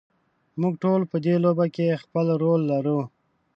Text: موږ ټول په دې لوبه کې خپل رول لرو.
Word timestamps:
موږ 0.61 0.73
ټول 0.83 1.01
په 1.11 1.17
دې 1.25 1.35
لوبه 1.43 1.65
کې 1.75 1.99
خپل 2.03 2.25
رول 2.41 2.61
لرو. 2.71 2.99